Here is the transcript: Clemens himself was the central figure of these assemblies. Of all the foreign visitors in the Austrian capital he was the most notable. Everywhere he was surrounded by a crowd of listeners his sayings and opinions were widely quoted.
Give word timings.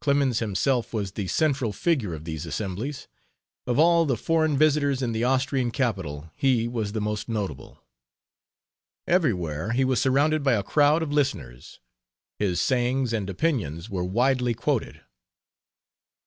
Clemens 0.00 0.38
himself 0.38 0.94
was 0.94 1.12
the 1.12 1.26
central 1.28 1.70
figure 1.70 2.14
of 2.14 2.24
these 2.24 2.46
assemblies. 2.46 3.08
Of 3.66 3.78
all 3.78 4.06
the 4.06 4.16
foreign 4.16 4.56
visitors 4.56 5.02
in 5.02 5.12
the 5.12 5.24
Austrian 5.24 5.70
capital 5.70 6.32
he 6.34 6.66
was 6.66 6.92
the 6.92 7.00
most 7.02 7.28
notable. 7.28 7.84
Everywhere 9.06 9.72
he 9.72 9.84
was 9.84 10.00
surrounded 10.00 10.42
by 10.42 10.54
a 10.54 10.62
crowd 10.62 11.02
of 11.02 11.12
listeners 11.12 11.78
his 12.38 12.58
sayings 12.58 13.12
and 13.12 13.28
opinions 13.28 13.90
were 13.90 14.02
widely 14.02 14.54
quoted. 14.54 15.02